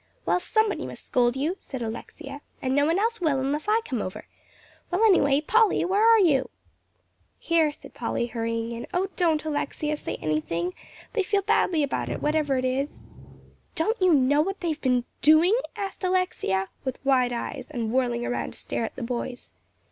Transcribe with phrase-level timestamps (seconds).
[0.25, 4.01] "Well, somebody must scold you," said Alexia, "and no one else will, unless I come
[4.01, 4.25] over.
[4.89, 6.49] Well, anyway, Polly, where are you?"
[7.37, 10.73] "Here," said Polly, hurrying in, "oh, don't, Alexia, say anything,
[11.13, 13.03] they feel badly about it, whatever it is."
[13.75, 18.53] "Don't you know what they've been doing?" asked Alexia, with wide eyes, and whirling around
[18.53, 19.53] to stare at the boys.